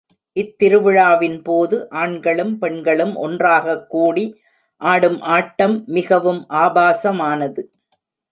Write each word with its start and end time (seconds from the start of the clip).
இத் 0.33 0.57
திருவிழாவின் 0.57 1.41
போது, 1.41 1.89
ஆண்களும் 1.89 2.57
பெண்களும் 2.57 3.15
ஒன்றாகக் 3.15 3.89
கூடி 3.89 4.41
ஆடும் 4.77 5.21
ஆட்டம் 5.21 5.83
மிகவும் 5.85 6.45
ஆபாசமானது. 6.49 7.63